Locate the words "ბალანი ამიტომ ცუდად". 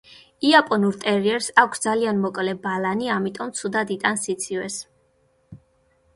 2.65-3.95